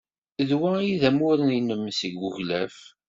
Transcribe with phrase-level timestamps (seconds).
[0.47, 2.77] D wa ay d amur-nnem seg uglaf.